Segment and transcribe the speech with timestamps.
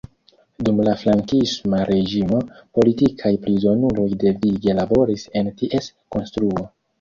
[0.67, 2.39] Dum la Frankisma reĝimo,
[2.79, 6.67] politikaj prizonuloj devige laboris en ties konstruo.